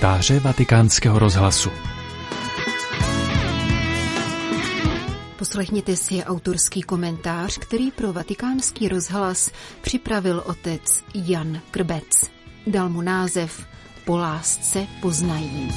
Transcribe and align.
komentáře 0.00 0.40
vatikánského 0.40 1.18
rozhlasu. 1.18 1.70
Poslechněte 5.38 5.96
si 5.96 6.24
autorský 6.24 6.82
komentář, 6.82 7.58
který 7.58 7.90
pro 7.90 8.12
vatikánský 8.12 8.88
rozhlas 8.88 9.50
připravil 9.80 10.42
otec 10.46 11.04
Jan 11.14 11.60
Krbec. 11.70 12.30
Dal 12.66 12.88
mu 12.88 13.02
název 13.02 13.66
Po 14.04 14.16
lásce 14.16 14.86
poznají. 15.02 15.68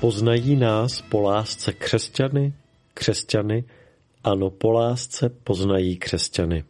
Poznají 0.00 0.56
nás 0.56 1.02
po 1.02 1.20
lásce 1.20 1.72
křesťany, 1.72 2.52
křesťany, 2.94 3.64
ano, 4.24 4.50
po 4.50 4.72
lásce 4.72 5.28
poznají 5.28 5.96
křesťany. 5.96 6.64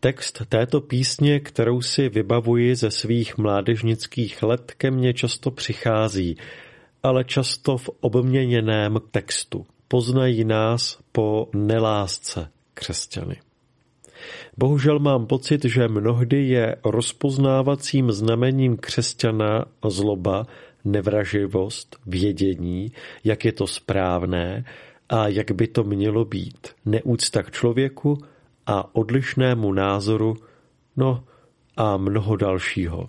Text 0.00 0.42
této 0.48 0.80
písně, 0.80 1.40
kterou 1.40 1.80
si 1.82 2.08
vybavuji 2.08 2.74
ze 2.74 2.90
svých 2.90 3.38
mládežnických 3.38 4.42
let, 4.42 4.72
ke 4.76 4.90
mně 4.90 5.14
často 5.14 5.50
přichází, 5.50 6.36
ale 7.02 7.24
často 7.24 7.76
v 7.78 7.90
obměněném 8.00 8.96
textu. 9.10 9.66
Poznají 9.88 10.44
nás 10.44 10.98
po 11.12 11.48
nelásce 11.54 12.48
křesťany. 12.74 13.36
Bohužel 14.56 14.98
mám 14.98 15.26
pocit, 15.26 15.64
že 15.64 15.88
mnohdy 15.88 16.48
je 16.48 16.76
rozpoznávacím 16.84 18.12
znamením 18.12 18.76
křesťana 18.76 19.64
zloba, 19.88 20.46
nevraživost, 20.84 21.96
vědění, 22.06 22.92
jak 23.24 23.44
je 23.44 23.52
to 23.52 23.66
správné 23.66 24.64
a 25.10 25.28
jak 25.28 25.52
by 25.52 25.66
to 25.66 25.84
mělo 25.84 26.24
být. 26.24 26.68
Neúcta 26.84 27.42
k 27.42 27.50
člověku 27.50 28.18
a 28.66 28.94
odlišnému 28.94 29.72
názoru, 29.72 30.36
no 30.96 31.24
a 31.76 31.96
mnoho 31.96 32.36
dalšího. 32.36 33.08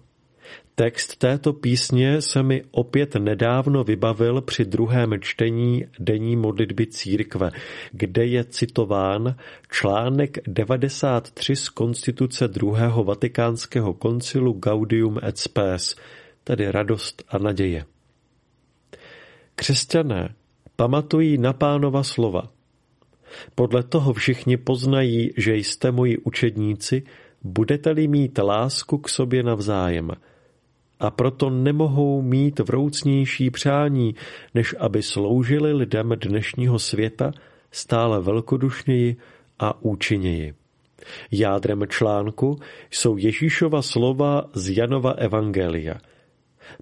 Text 0.76 1.16
této 1.16 1.54
písně 1.54 2.22
se 2.22 2.44
mi 2.44 2.64
opět 2.72 3.16
nedávno 3.16 3.84
vybavil 3.84 4.42
při 4.42 4.66
druhém 4.66 5.22
čtení 5.22 5.86
denní 6.00 6.36
modlitby 6.36 6.88
církve, 6.88 7.52
kde 7.92 8.26
je 8.26 8.44
citován 8.44 9.36
článek 9.72 10.38
93 10.48 11.56
z 11.56 11.70
konstituce 11.70 12.48
druhého 12.48 13.04
vatikánského 13.04 13.94
koncilu 13.94 14.54
Gaudium 14.54 15.20
et 15.28 15.38
Spes, 15.38 15.96
tedy 16.44 16.72
radost 16.72 17.24
a 17.30 17.38
naděje. 17.38 17.86
Křesťané 19.56 20.36
pamatují 20.82 21.38
na 21.38 21.54
pánova 21.54 22.04
slova. 22.04 22.50
Podle 23.56 23.84
toho 23.84 24.14
všichni 24.14 24.58
poznají, 24.58 25.30
že 25.38 25.56
jste 25.56 25.92
moji 25.92 26.18
učedníci, 26.18 27.04
budete-li 27.44 28.08
mít 28.08 28.38
lásku 28.38 28.98
k 28.98 29.10
sobě 29.10 29.44
navzájem. 29.44 30.12
A 31.00 31.12
proto 31.12 31.50
nemohou 31.50 32.22
mít 32.22 32.60
vroucnější 32.60 33.50
přání, 33.50 34.16
než 34.54 34.76
aby 34.80 35.04
sloužili 35.04 35.74
lidem 35.74 36.14
dnešního 36.18 36.80
světa 36.80 37.32
stále 37.72 38.22
velkodušněji 38.22 39.16
a 39.60 39.82
účinněji. 39.82 40.54
Jádrem 41.32 41.84
článku 41.88 42.60
jsou 42.92 43.18
Ježíšova 43.18 43.82
slova 43.82 44.50
z 44.54 44.78
Janova 44.78 45.12
Evangelia– 45.12 45.96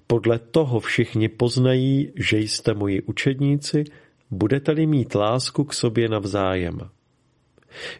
podle 0.06 0.38
toho 0.38 0.80
všichni 0.80 1.28
poznají, 1.28 2.12
že 2.16 2.38
jste 2.38 2.74
moji 2.74 3.02
učedníci, 3.02 3.84
budete-li 4.30 4.86
mít 4.86 5.14
lásku 5.14 5.64
k 5.64 5.74
sobě 5.74 6.08
navzájem. 6.08 6.78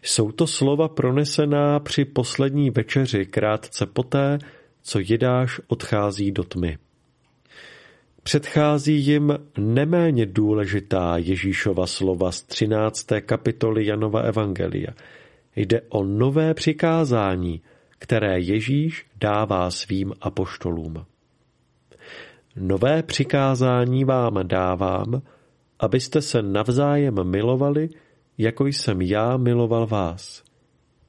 Jsou 0.01 0.31
to 0.31 0.47
slova 0.47 0.87
pronesená 0.87 1.79
při 1.79 2.05
poslední 2.05 2.69
večeři 2.69 3.25
krátce 3.25 3.85
poté, 3.85 4.39
co 4.81 4.99
Jidáš 4.99 5.61
odchází 5.67 6.31
do 6.31 6.43
tmy. 6.43 6.77
Předchází 8.23 9.05
jim 9.05 9.37
neméně 9.57 10.25
důležitá 10.25 11.17
Ježíšova 11.17 11.87
slova 11.87 12.31
z 12.31 12.41
13. 12.43 13.07
kapitoly 13.21 13.85
Janova 13.85 14.21
Evangelia. 14.21 14.93
Jde 15.55 15.81
o 15.89 16.03
nové 16.03 16.53
přikázání, 16.53 17.61
které 17.99 18.39
Ježíš 18.39 19.05
dává 19.19 19.71
svým 19.71 20.13
apoštolům. 20.21 21.05
Nové 22.55 23.03
přikázání 23.03 24.05
vám 24.05 24.47
dávám, 24.47 25.21
abyste 25.79 26.21
se 26.21 26.41
navzájem 26.41 27.23
milovali, 27.23 27.89
jako 28.37 28.65
jsem 28.65 29.01
já 29.01 29.37
miloval 29.37 29.87
vás. 29.87 30.43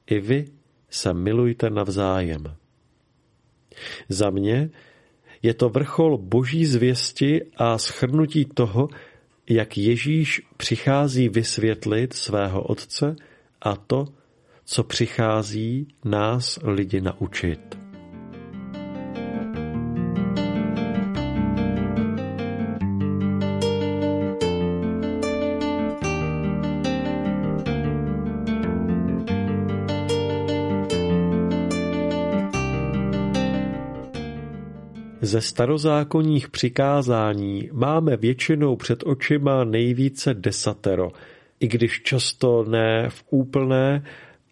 I 0.07 0.19
vy 0.19 0.45
se 0.89 1.13
milujte 1.13 1.69
navzájem. 1.69 2.55
Za 4.09 4.29
mě 4.29 4.69
je 5.41 5.53
to 5.53 5.69
vrchol 5.69 6.17
boží 6.17 6.65
zvěsti 6.65 7.41
a 7.57 7.77
schrnutí 7.77 8.45
toho, 8.45 8.87
jak 9.49 9.77
Ježíš 9.77 10.41
přichází 10.57 11.29
vysvětlit 11.29 12.13
svého 12.13 12.63
Otce 12.63 13.15
a 13.61 13.75
to, 13.75 14.05
co 14.65 14.83
přichází 14.83 15.87
nás 16.05 16.59
lidi 16.63 17.01
naučit. 17.01 17.82
Ze 35.23 35.41
starozákonních 35.41 36.49
přikázání 36.49 37.69
máme 37.73 38.17
většinou 38.17 38.75
před 38.75 39.03
očima 39.05 39.63
nejvíce 39.63 40.33
desatero, 40.33 41.11
i 41.59 41.67
když 41.67 42.01
často 42.01 42.63
ne 42.63 43.09
v 43.09 43.23
úplné, 43.29 44.03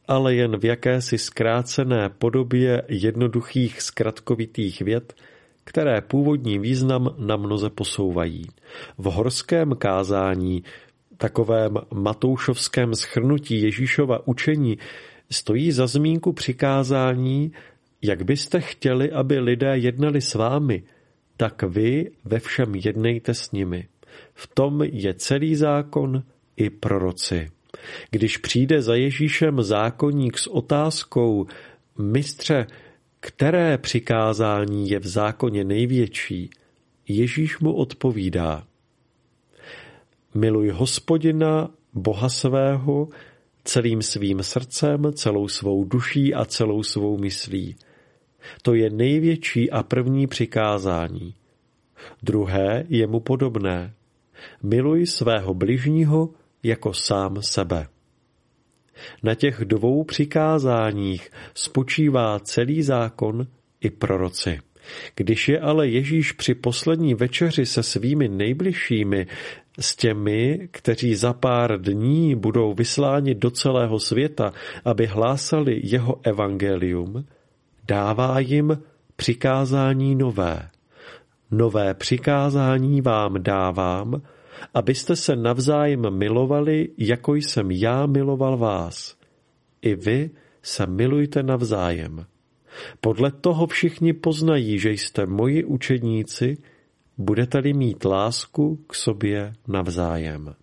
ale 0.08 0.36
jen 0.36 0.60
v 0.60 0.66
jakési 0.66 1.18
zkrácené 1.18 2.10
podobě 2.10 2.84
jednoduchých 2.88 3.82
zkratkovitých 3.82 4.82
vět, 4.82 5.14
které 5.64 6.02
původní 6.02 6.60
význam 6.60 7.16
na 7.18 7.36
mnoze 7.38 7.70
posouvají. 7.70 8.46
V 8.98 9.04
horském 9.04 9.76
kázání, 9.76 10.64
takovém 11.18 11.74
matoušovském 11.94 12.96
schrnutí 12.96 13.62
Ježíšova 13.62 14.28
učení, 14.28 14.78
stojí 15.32 15.72
za 15.72 15.88
zmínku 15.88 16.34
přikázání, 16.34 17.52
jak 18.02 18.24
byste 18.24 18.62
chtěli, 18.62 19.12
aby 19.12 19.40
lidé 19.40 19.78
jednali 19.78 20.22
s 20.22 20.34
vámi, 20.34 20.84
tak 21.38 21.64
vy 21.64 22.12
ve 22.26 22.40
všem 22.40 22.76
jednejte 22.76 23.34
s 23.34 23.52
nimi. 23.52 23.88
V 24.34 24.48
tom 24.48 24.82
je 24.82 25.14
celý 25.14 25.56
zákon 25.56 26.24
i 26.58 26.70
proroci. 26.70 27.50
Když 28.12 28.38
přijde 28.38 28.82
za 28.82 28.96
Ježíšem 28.96 29.62
zákonník 29.62 30.38
s 30.38 30.48
otázkou, 30.48 31.48
mistře, 31.98 32.68
které 33.20 33.78
přikázání 33.78 34.90
je 34.90 35.00
v 35.00 35.08
zákoně 35.08 35.64
největší, 35.64 36.50
Ježíš 37.08 37.60
mu 37.60 37.74
odpovídá. 37.74 38.64
Miluj 40.34 40.70
hospodina, 40.70 41.70
Boha 41.94 42.30
svého, 42.30 43.10
celým 43.64 44.02
svým 44.02 44.44
srdcem, 44.44 45.14
celou 45.14 45.48
svou 45.48 45.84
duší 45.84 46.34
a 46.34 46.46
celou 46.46 46.84
svou 46.84 47.18
myslí. 47.18 47.76
To 48.62 48.74
je 48.74 48.90
největší 48.90 49.72
a 49.72 49.84
první 49.84 50.28
přikázání. 50.28 51.36
Druhé 52.24 52.86
je 52.90 53.08
mu 53.08 53.20
podobné. 53.20 53.94
Miluj 54.64 55.08
svého 55.08 55.54
bližního 55.54 56.30
jako 56.64 56.94
sám 56.94 57.42
sebe. 57.42 57.88
Na 59.24 59.36
těch 59.36 59.66
dvou 59.66 60.04
přikázáních 60.04 61.32
spočívá 61.54 62.40
celý 62.40 62.84
zákon 62.84 63.48
i 63.82 63.90
proroci. 63.90 64.60
Když 65.16 65.50
je 65.50 65.60
ale 65.60 65.88
Ježíš 65.88 66.32
při 66.32 66.56
poslední 66.56 67.14
večeři 67.14 67.66
se 67.66 67.84
svými 67.84 68.28
nejbližšími, 68.28 69.28
s 69.80 69.96
těmi, 69.96 70.68
kteří 70.72 71.16
za 71.16 71.34
pár 71.34 71.82
dní 71.82 72.36
budou 72.36 72.74
vysláni 72.74 73.36
do 73.36 73.52
celého 73.52 74.00
světa, 74.00 74.54
aby 74.86 75.06
hlásali 75.06 75.82
jeho 75.84 76.20
evangelium, 76.24 77.26
dává 77.88 78.40
jim 78.40 78.84
přikázání 79.16 80.16
nové. 80.16 80.70
Nové 81.52 81.94
přikázání 81.94 83.02
vám 83.02 83.44
dávám, 83.44 84.22
abyste 84.74 85.16
se 85.16 85.36
navzájem 85.36 86.18
milovali, 86.18 86.90
jako 86.98 87.36
jsem 87.36 87.72
já 87.72 88.06
miloval 88.06 88.58
vás. 88.58 89.18
I 89.82 89.96
vy 89.96 90.30
se 90.62 90.86
milujte 90.86 91.44
navzájem. 91.44 92.26
Podle 93.02 93.32
toho 93.32 93.68
všichni 93.68 94.14
poznají, 94.14 94.80
že 94.80 94.92
jste 94.92 95.26
moji 95.26 95.64
učedníci, 95.64 96.58
budete-li 97.18 97.74
mít 97.74 98.06
lásku 98.06 98.76
k 98.88 98.96
sobě 98.96 99.54
navzájem. 99.68 100.56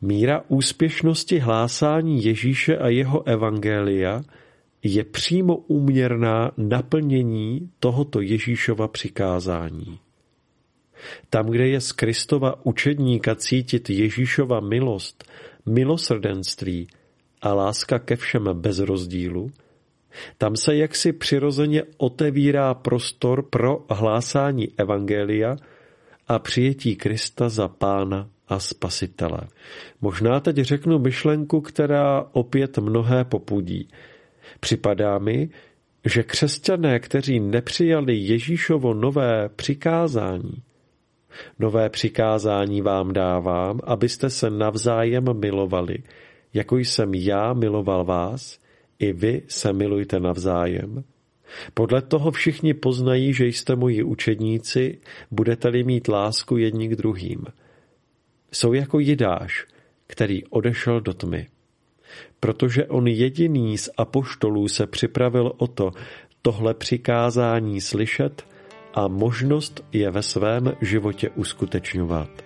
Míra 0.00 0.42
úspěšnosti 0.48 1.38
hlásání 1.38 2.24
Ježíše 2.24 2.76
a 2.76 2.88
jeho 2.88 3.26
evangelia 3.26 4.22
je 4.86 5.04
přímo 5.04 5.56
úměrná 5.56 6.50
naplnění 6.56 7.70
tohoto 7.80 8.20
Ježíšova 8.20 8.88
přikázání. 8.88 9.98
Tam, 11.30 11.46
kde 11.46 11.68
je 11.68 11.80
z 11.80 11.92
Kristova 11.92 12.66
učedníka 12.66 13.34
cítit 13.34 13.90
Ježíšova 13.90 14.60
milost, 14.60 15.24
milosrdenství 15.66 16.88
a 17.42 17.54
láska 17.54 17.98
ke 17.98 18.16
všem 18.16 18.48
bez 18.52 18.78
rozdílu, 18.78 19.50
tam 20.38 20.56
se 20.56 20.76
jaksi 20.76 21.12
přirozeně 21.12 21.82
otevírá 21.96 22.74
prostor 22.74 23.42
pro 23.42 23.84
hlásání 23.90 24.68
evangelia 24.76 25.56
a 26.28 26.38
přijetí 26.38 26.96
Krista 26.96 27.48
za 27.48 27.68
pána 27.68 28.28
a 28.48 28.58
spasitele. 28.58 29.40
Možná 30.00 30.40
teď 30.40 30.56
řeknu 30.56 30.98
myšlenku, 30.98 31.60
která 31.60 32.26
opět 32.32 32.78
mnohé 32.78 33.24
popudí. 33.24 33.88
Připadá 34.60 35.18
mi, 35.18 35.48
že 36.04 36.22
křesťané, 36.22 36.98
kteří 37.00 37.40
nepřijali 37.40 38.16
Ježíšovo 38.16 38.94
nové 38.94 39.48
přikázání, 39.48 40.62
nové 41.58 41.90
přikázání 41.90 42.82
vám 42.82 43.12
dávám, 43.12 43.80
abyste 43.84 44.30
se 44.30 44.50
navzájem 44.50 45.24
milovali, 45.40 45.98
jako 46.54 46.76
jsem 46.76 47.14
já 47.14 47.52
miloval 47.52 48.04
vás, 48.04 48.58
i 48.98 49.12
vy 49.12 49.42
se 49.48 49.72
milujte 49.72 50.20
navzájem. 50.20 51.04
Podle 51.74 52.02
toho 52.02 52.30
všichni 52.30 52.74
poznají, 52.74 53.32
že 53.32 53.46
jste 53.46 53.76
moji 53.76 54.02
učedníci, 54.02 54.98
budete-li 55.30 55.84
mít 55.84 56.08
lásku 56.08 56.56
jedni 56.56 56.88
k 56.88 56.96
druhým. 56.96 57.44
Jsou 58.52 58.72
jako 58.72 58.98
Jidáš, 58.98 59.66
který 60.06 60.44
odešel 60.44 61.00
do 61.00 61.14
tmy. 61.14 61.46
Protože 62.40 62.86
on 62.86 63.06
jediný 63.06 63.78
z 63.78 63.90
apoštolů 63.96 64.68
se 64.68 64.86
připravil 64.86 65.52
o 65.56 65.66
to, 65.66 65.90
tohle 66.42 66.74
přikázání 66.74 67.80
slyšet 67.80 68.46
a 68.94 69.08
možnost 69.08 69.84
je 69.92 70.10
ve 70.10 70.22
svém 70.22 70.72
životě 70.80 71.30
uskutečňovat. 71.30 72.45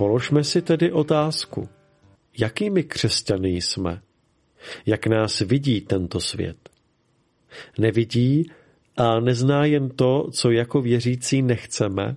Položme 0.00 0.44
si 0.44 0.62
tedy 0.62 0.92
otázku, 0.92 1.68
jakými 2.38 2.82
křesťany 2.82 3.48
jsme, 3.48 4.02
jak 4.86 5.06
nás 5.06 5.38
vidí 5.38 5.80
tento 5.80 6.20
svět. 6.20 6.56
Nevidí 7.78 8.50
a 8.96 9.20
nezná 9.20 9.64
jen 9.64 9.88
to, 9.88 10.30
co 10.32 10.50
jako 10.50 10.82
věřící 10.82 11.42
nechceme, 11.42 12.16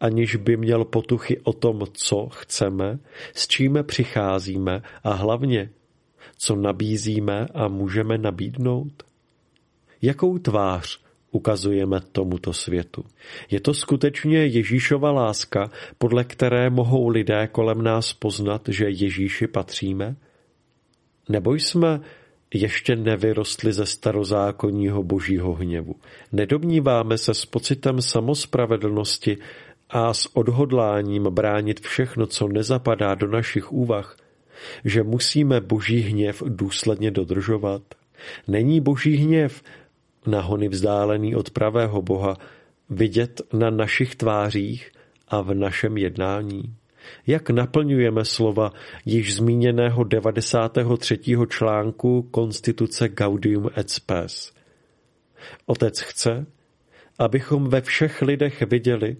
aniž 0.00 0.36
by 0.36 0.56
měl 0.56 0.84
potuchy 0.84 1.40
o 1.40 1.52
tom, 1.52 1.82
co 1.92 2.28
chceme, 2.28 2.98
s 3.34 3.48
čím 3.48 3.78
přicházíme 3.82 4.82
a 5.04 5.12
hlavně, 5.12 5.70
co 6.38 6.56
nabízíme 6.56 7.46
a 7.54 7.68
můžeme 7.68 8.18
nabídnout? 8.18 9.02
Jakou 10.02 10.38
tvář 10.38 11.00
ukazujeme 11.32 12.00
tomuto 12.12 12.52
světu. 12.52 13.04
Je 13.50 13.60
to 13.60 13.74
skutečně 13.74 14.46
Ježíšova 14.46 15.10
láska, 15.10 15.70
podle 15.98 16.24
které 16.24 16.70
mohou 16.70 17.08
lidé 17.08 17.48
kolem 17.52 17.82
nás 17.82 18.12
poznat, 18.12 18.62
že 18.68 18.84
Ježíši 18.88 19.46
patříme? 19.46 20.16
Nebo 21.28 21.54
jsme 21.54 22.00
ještě 22.54 22.96
nevyrostli 22.96 23.72
ze 23.72 23.86
starozákonního 23.86 25.02
božího 25.02 25.52
hněvu. 25.52 25.94
Nedomníváme 26.32 27.18
se 27.18 27.34
s 27.34 27.46
pocitem 27.46 28.02
samospravedlnosti 28.02 29.38
a 29.90 30.14
s 30.14 30.36
odhodláním 30.36 31.22
bránit 31.22 31.80
všechno, 31.80 32.26
co 32.26 32.48
nezapadá 32.48 33.14
do 33.14 33.26
našich 33.26 33.72
úvah, 33.72 34.16
že 34.84 35.02
musíme 35.02 35.60
boží 35.60 36.00
hněv 36.00 36.42
důsledně 36.46 37.10
dodržovat. 37.10 37.82
Není 38.48 38.80
boží 38.80 39.16
hněv 39.16 39.62
nahony 40.26 40.68
vzdálený 40.68 41.36
od 41.36 41.50
pravého 41.50 42.02
Boha, 42.02 42.36
vidět 42.90 43.40
na 43.52 43.70
našich 43.70 44.14
tvářích 44.16 44.92
a 45.28 45.42
v 45.42 45.54
našem 45.54 45.96
jednání? 45.96 46.74
Jak 47.26 47.50
naplňujeme 47.50 48.24
slova 48.24 48.72
již 49.04 49.34
zmíněného 49.34 50.04
93. 50.04 51.18
článku 51.48 52.22
Konstituce 52.22 53.08
Gaudium 53.08 53.70
et 53.76 53.90
Spes? 53.90 54.52
Otec 55.66 56.00
chce, 56.00 56.46
abychom 57.18 57.68
ve 57.68 57.80
všech 57.80 58.22
lidech 58.22 58.62
viděli 58.62 59.16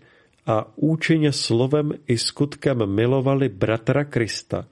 a 0.47 0.73
účinně 0.77 1.33
slovem 1.33 1.93
i 2.07 2.19
skutkem 2.19 2.95
milovali 2.95 3.49
bratra 3.49 4.05
Krista, 4.05 4.69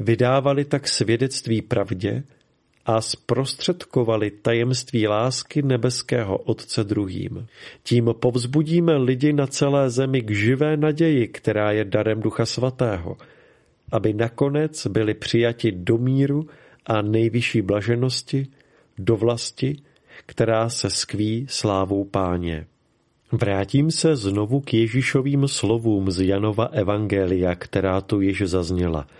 vydávali 0.00 0.64
tak 0.64 0.88
svědectví 0.88 1.62
pravdě, 1.62 2.22
a 2.86 3.00
zprostředkovali 3.00 4.30
tajemství 4.30 5.08
lásky 5.08 5.62
nebeského 5.62 6.38
Otce 6.38 6.84
druhým. 6.84 7.46
Tím 7.82 8.14
povzbudíme 8.20 8.96
lidi 8.96 9.32
na 9.32 9.46
celé 9.46 9.90
zemi 9.90 10.20
k 10.20 10.30
živé 10.30 10.76
naději, 10.76 11.28
která 11.28 11.72
je 11.72 11.84
darem 11.84 12.20
Ducha 12.20 12.46
Svatého, 12.46 13.16
aby 13.92 14.12
nakonec 14.12 14.86
byli 14.86 15.14
přijati 15.14 15.72
do 15.72 15.98
míru 15.98 16.46
a 16.86 17.02
nejvyšší 17.02 17.62
blaženosti, 17.62 18.46
do 18.98 19.16
vlasti, 19.16 19.76
která 20.26 20.68
se 20.68 20.90
skví 20.90 21.46
slávou 21.48 22.04
páně. 22.04 22.66
Vrátím 23.32 23.90
se 23.90 24.16
znovu 24.16 24.60
k 24.60 24.74
Ježíšovým 24.74 25.48
slovům 25.48 26.10
z 26.10 26.20
Janova 26.20 26.64
Evangelia, 26.64 27.54
která 27.54 28.00
tu 28.00 28.20
již 28.20 28.42
zazněla– 28.42 29.06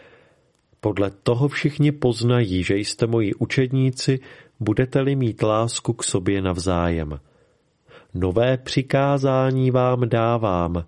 podle 0.81 1.11
toho 1.11 1.49
všichni 1.49 1.93
poznají, 1.93 2.63
že 2.63 2.77
jste 2.77 3.07
moji 3.07 3.35
učedníci, 3.35 4.21
budete-li 4.61 5.17
mít 5.17 5.43
lásku 5.43 5.93
k 5.93 6.05
sobě 6.05 6.43
navzájem. 6.43 7.21
Nové 8.15 8.57
přikázání 8.57 9.71
vám 9.71 10.09
dávám, 10.09 10.85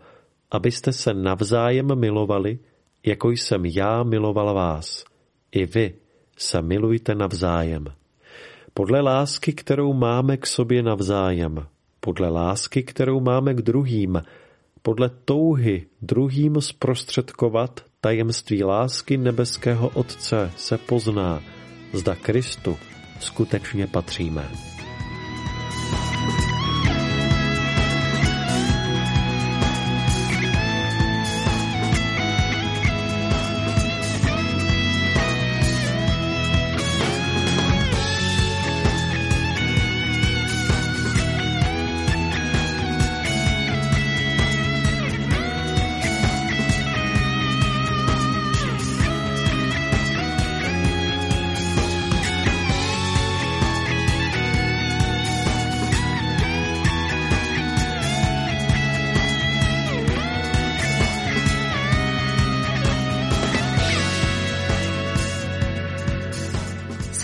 abyste 0.50 0.92
se 0.92 1.14
navzájem 1.14 1.98
milovali, 2.00 2.58
jako 3.06 3.30
jsem 3.30 3.66
já 3.66 4.02
miloval 4.02 4.54
vás. 4.54 5.04
I 5.52 5.66
vy 5.66 5.94
se 6.36 6.62
milujte 6.62 7.14
navzájem. 7.14 7.84
Podle 8.74 9.00
lásky, 9.00 9.52
kterou 9.52 9.92
máme 9.92 10.36
k 10.36 10.46
sobě 10.46 10.82
navzájem, 10.82 11.66
podle 12.00 12.28
lásky, 12.28 12.82
kterou 12.82 13.20
máme 13.20 13.54
k 13.54 13.62
druhým, 13.62 14.22
podle 14.82 15.10
touhy 15.24 15.86
druhým 16.02 16.60
zprostředkovat 16.60 17.91
tajemství 18.04 18.64
lásky 18.64 19.16
nebeského 19.16 19.88
Otce 19.88 20.52
se 20.56 20.78
pozná, 20.78 21.42
zda 21.92 22.14
Kristu 22.14 22.78
skutečně 23.20 23.86
patříme. 23.86 24.71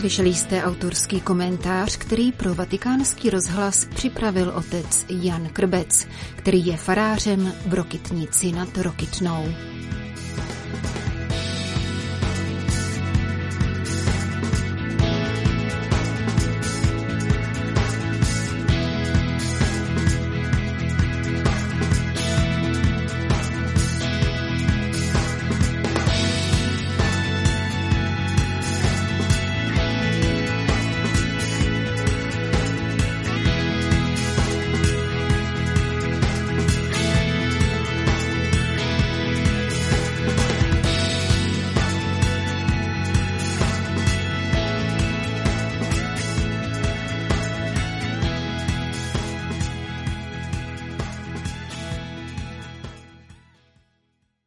Slyšeli 0.08 0.34
jste 0.34 0.62
autorský 0.62 1.20
komentář, 1.20 1.96
který 1.96 2.32
pro 2.32 2.54
vatikánský 2.54 3.30
rozhlas 3.30 3.84
připravil 3.84 4.52
otec 4.56 5.06
Jan 5.08 5.48
Krbec, 5.48 6.06
který 6.36 6.66
je 6.66 6.76
farářem 6.76 7.52
v 7.66 7.74
Rokytnici 7.74 8.52
nad 8.52 8.78
Rokytnou. 8.78 9.44